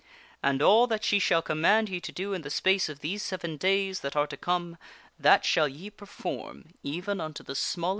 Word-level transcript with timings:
And 0.41 0.63
all 0.63 0.87
that 0.87 1.03
she 1.03 1.19
shall 1.19 1.43
command 1.43 1.87
ye 1.87 1.99
to 1.99 2.11
do 2.11 2.33
in 2.33 2.41
the 2.41 2.49
space 2.49 2.89
of 2.89 3.01
these 3.01 3.21
seven 3.21 3.55
days 3.57 3.99
that 3.99 4.15
are 4.15 4.25
to 4.25 4.35
come, 4.35 4.77
that 5.19 5.45
shall 5.45 5.67
ye 5.67 5.91
perform 5.91 6.69
even 6.81 7.21
unto 7.21 7.43
the 7.43 7.53
smallest 7.53 7.81
grain." 7.81 7.89